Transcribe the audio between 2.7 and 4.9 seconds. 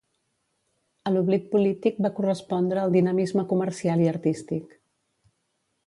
el dinamisme comercial i artístic.